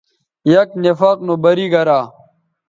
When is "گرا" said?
1.73-1.99